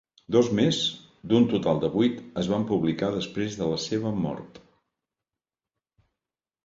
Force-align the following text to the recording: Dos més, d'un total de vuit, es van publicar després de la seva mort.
Dos 0.35 0.47
més, 0.59 0.77
d'un 1.33 1.43
total 1.51 1.81
de 1.83 1.91
vuit, 1.97 2.17
es 2.43 2.49
van 2.53 2.65
publicar 2.71 3.11
després 3.17 3.59
de 3.63 3.69
la 3.73 3.79
seva 3.87 4.17
mort. 4.25 4.61